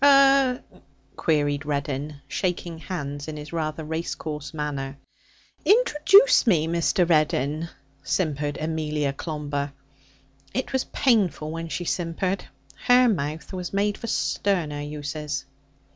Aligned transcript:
''Er?' 0.03 0.63
queried 1.15 1.63
Reddin, 1.63 2.21
shaking 2.27 2.79
hands 2.79 3.27
in 3.27 3.37
his 3.37 3.53
rather 3.53 3.83
race 3.83 4.15
course 4.15 4.51
manner. 4.51 4.97
'Introduce 5.63 6.47
me, 6.47 6.67
Mr. 6.67 7.07
Reddin!' 7.07 7.69
simpered 8.01 8.57
Amelia 8.59 9.13
Clomber. 9.13 9.71
It 10.55 10.73
was 10.73 10.85
painful 10.85 11.51
when 11.51 11.67
she 11.69 11.85
simpered; 11.85 12.45
her 12.87 13.07
mouth 13.07 13.53
was 13.53 13.73
made 13.73 13.95
for 13.95 14.07
sterner 14.07 14.81
uses. 14.81 15.45